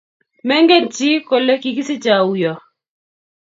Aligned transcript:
Menget 0.47 0.85
chii 0.95 1.17
kole 1.27 1.53
kikisichei 1.61 2.13
auyo 2.19 2.53